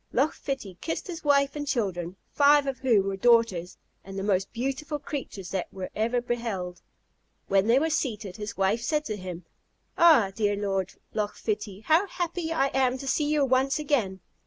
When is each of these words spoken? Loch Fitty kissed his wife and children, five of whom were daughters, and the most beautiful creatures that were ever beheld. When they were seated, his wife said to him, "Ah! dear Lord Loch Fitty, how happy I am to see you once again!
Loch 0.11 0.33
Fitty 0.33 0.79
kissed 0.81 1.05
his 1.05 1.23
wife 1.23 1.55
and 1.55 1.67
children, 1.67 2.15
five 2.33 2.65
of 2.65 2.79
whom 2.79 3.05
were 3.05 3.15
daughters, 3.15 3.77
and 4.03 4.17
the 4.17 4.23
most 4.23 4.51
beautiful 4.51 4.97
creatures 4.97 5.51
that 5.51 5.71
were 5.71 5.91
ever 5.95 6.19
beheld. 6.19 6.81
When 7.49 7.67
they 7.67 7.77
were 7.77 7.91
seated, 7.91 8.37
his 8.37 8.57
wife 8.57 8.81
said 8.81 9.05
to 9.05 9.15
him, 9.15 9.45
"Ah! 9.99 10.31
dear 10.33 10.55
Lord 10.55 10.95
Loch 11.13 11.35
Fitty, 11.35 11.81
how 11.81 12.07
happy 12.07 12.51
I 12.51 12.69
am 12.69 12.97
to 12.97 13.07
see 13.07 13.25
you 13.25 13.45
once 13.45 13.77
again! 13.77 14.21